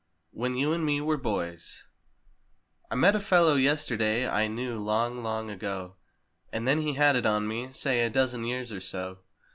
"WHEN 0.31 0.57
YOU 0.57 0.73
AND 0.73 0.83
ME 0.83 0.99
WERE 1.01 1.17
BOYS" 1.17 1.85
I 2.89 2.95
met 2.95 3.15
a 3.15 3.19
fellow 3.19 3.53
yesterday 3.53 4.27
I 4.27 4.47
knew 4.47 4.79
long, 4.83 5.21
long 5.21 5.51
ago. 5.51 5.97
And 6.51 6.67
then 6.67 6.79
he 6.81 6.95
had 6.95 7.15
it 7.15 7.27
on 7.27 7.47
me, 7.47 7.71
say 7.71 8.01
a 8.01 8.09
dozen 8.09 8.43
years 8.43 8.71
or 8.71 8.81
so. 8.81 9.19